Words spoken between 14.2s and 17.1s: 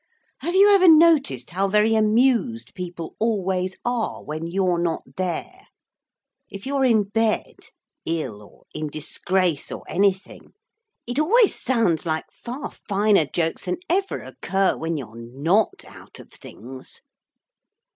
occur when you are not out of things.